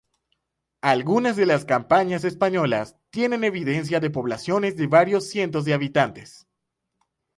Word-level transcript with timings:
Algunas 0.81 1.35
de 1.35 1.45
las 1.45 1.63
campañas 1.63 2.23
españolas 2.23 2.97
tienen 3.11 3.43
evidencia 3.43 3.99
de 3.99 4.09
poblaciones 4.09 4.75
de 4.75 4.87
varios 4.87 5.29
cientos 5.29 5.63
de 5.63 5.75
habitantes. 5.75 6.47